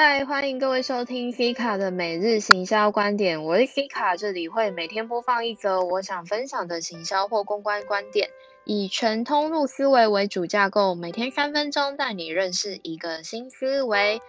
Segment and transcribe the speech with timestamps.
[0.00, 3.42] 嗨，欢迎各位收听 C 卡的每日行销观点。
[3.42, 8.28] 我是 Fika，这里会每天播放一则我想分享的行销或公关观点，
[8.64, 14.22] 以全通路思维为主架构，每天三分钟带你认识一个新思维。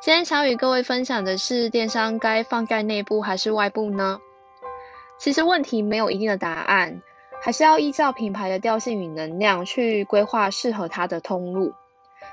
[0.00, 4.20] 今天想与各位分享的是，电商该放在内部还是外部呢？
[5.18, 7.02] 其实问题没有一定的答案，
[7.42, 11.72] 还是要依照品牌的调性与能量去规划适合它的通路。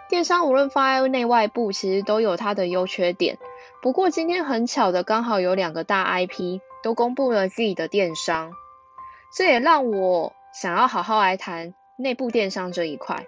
[0.10, 3.38] 电商无论放在内外部，其实都有它的优缺点。
[3.82, 8.52] 不过今天很巧的，刚好有两个大 IP 都公布了自己的电商，
[9.36, 13.26] 这也让我想要好好来谈内部电商这一块。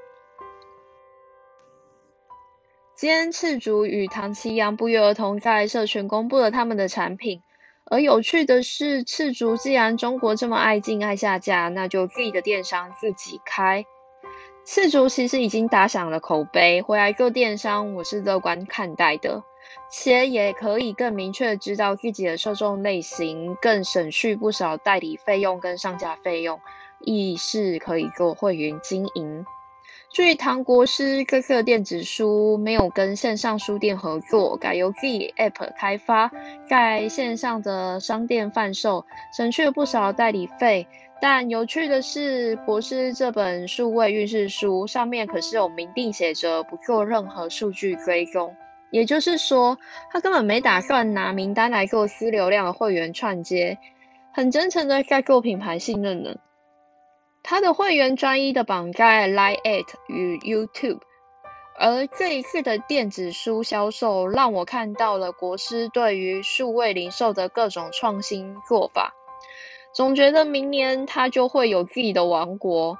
[2.95, 7.41] 今天赤足与唐奇阳不约而同在社群公布了他们的产品，
[7.83, 13.85] 而有趣的是，赤足既然中国这么爱进爱下架，那就自己的电商自己开。
[14.67, 19.43] 四足其实已经打响了口碑，回来做电商，我是乐观看待的，
[19.91, 26.59] 且也可以更明确知道自己的受众类型，更省去不少代理费用跟上架费用，
[26.99, 29.45] 亦是可以做会员经营。
[30.13, 36.31] 注意，唐国师各个电子书没有跟线上书店合作，改由自己 App 开发，
[36.69, 40.87] 在线上的商店贩售，省去了不少代理费。
[41.21, 48.55] 但有趣的是，国师这本数位运势书上面可是有明定写着不做任何数据追踪，
[48.91, 49.77] 也就是说，
[50.11, 53.77] 他根本没打算拿名单来做私流量的会员串接，
[54.33, 56.35] 很真诚的在做品牌信任呢。
[57.47, 61.01] 他的会员专一的绑在 Line at 与 YouTube，
[61.77, 69.13] 而这一次的电子书销售让我看到了国师对于数位零售的各种创新做法。
[69.93, 72.97] 总觉得明年他就会有自己的王国，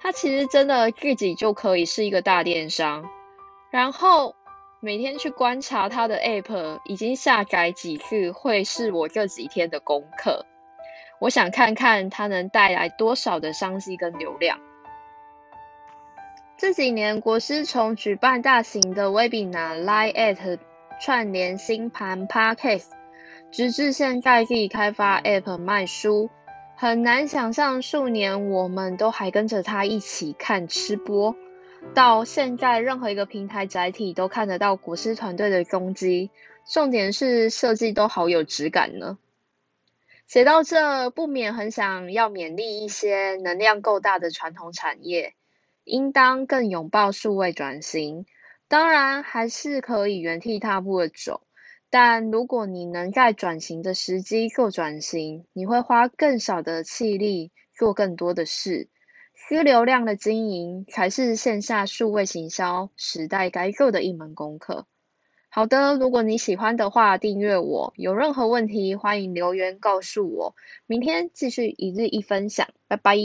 [0.00, 3.04] 他其实真的自己就可以是一个大电商。
[3.72, 4.36] 然后
[4.78, 10.46] 每天去观察他的 App，已经下载几次，会是我这几天的功课。
[11.20, 14.58] 我想看看他能带来多少的商机跟流量。
[16.56, 20.58] 这几年国师从举办大型的 Webinar、Live at
[21.00, 22.86] 串联新盘 Podcast，
[23.52, 26.30] 直至现在自己开发 App 卖书。
[26.76, 31.34] 很难想象数年我们都还跟着他一起看吃播，
[31.94, 36.30] 到现在任何一个平台载体都看得到国师团队的攻击，
[36.64, 39.18] 重点是设计都好有质感呢。
[40.28, 45.32] 写到这，不免很想要勉励一些能量够大的传统产业，
[45.84, 48.26] 应当更拥抱数位转型，
[48.68, 51.40] 当然还是可以原地踏步的走。
[51.88, 58.90] 但如果你能在转型的时机做转型，你会花更少的气力做更多的事。
[59.32, 64.86] 私流量的经营才是线下数位行销时代该做的一门功课。
[65.50, 67.92] 好的，如果你喜欢的话，订阅我。
[67.96, 70.54] 有任何问题，欢迎留言告诉我。
[70.86, 73.16] 明天继续一日一分享，拜拜。